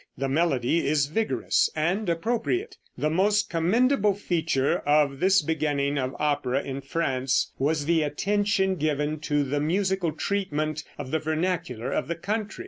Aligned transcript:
The 0.17 0.27
melody 0.27 0.87
is 0.87 1.05
vigorous 1.05 1.69
and 1.75 2.09
appropriate. 2.09 2.75
The 2.97 3.11
most 3.11 3.51
commendable 3.51 4.15
feature 4.15 4.79
of 4.79 5.19
this 5.19 5.43
beginning 5.43 5.99
of 5.99 6.15
opera 6.17 6.63
in 6.63 6.81
France 6.81 7.51
was 7.59 7.85
the 7.85 8.01
attention 8.01 8.77
given 8.77 9.19
to 9.19 9.43
the 9.43 9.59
musical 9.59 10.11
treatment 10.11 10.83
of 10.97 11.11
the 11.11 11.19
vernacular 11.19 11.91
of 11.91 12.07
the 12.07 12.15
country. 12.15 12.59